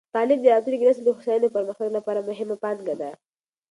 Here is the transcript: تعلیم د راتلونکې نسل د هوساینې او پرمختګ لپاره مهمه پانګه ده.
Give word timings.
تعلیم 0.15 0.39
د 0.41 0.45
راتلونکې 0.53 0.87
نسل 0.89 1.03
د 1.05 1.09
هوساینې 1.17 1.45
او 1.47 1.55
پرمختګ 1.57 1.89
لپاره 1.97 2.25
مهمه 2.29 2.55
پانګه 2.63 2.95
ده. 3.01 3.09